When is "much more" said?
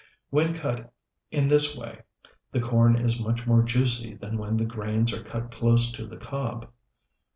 3.19-3.61